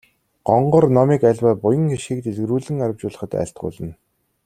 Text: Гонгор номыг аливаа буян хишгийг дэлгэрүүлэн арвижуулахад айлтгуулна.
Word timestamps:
Гонгор 0.47 0.85
номыг 0.97 1.21
аливаа 1.29 1.55
буян 1.63 1.85
хишгийг 1.91 2.19
дэлгэрүүлэн 2.23 2.83
арвижуулахад 2.85 3.31
айлтгуулна. 3.39 3.93